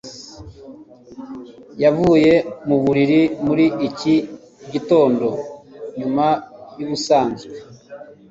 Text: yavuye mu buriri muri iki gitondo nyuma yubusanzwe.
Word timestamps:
yavuye 1.83 2.33
mu 2.67 2.75
buriri 2.83 3.21
muri 3.45 3.65
iki 3.87 4.15
gitondo 4.73 5.27
nyuma 5.99 6.25
yubusanzwe. 6.79 7.55